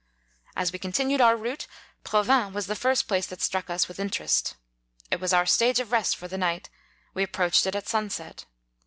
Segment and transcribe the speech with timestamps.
[0.55, 1.67] As we continued our route,
[2.03, 4.55] Provins was the first place that struck us with interest.
[5.11, 6.71] It was our stage of rest for the night;
[7.13, 8.47] we approached it at sunset.